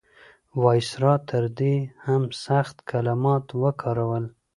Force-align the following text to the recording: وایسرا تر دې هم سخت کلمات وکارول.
وایسرا 0.61 1.13
تر 1.29 1.43
دې 1.59 1.75
هم 2.05 2.21
سخت 2.45 2.75
کلمات 2.89 3.45
وکارول. 3.61 4.25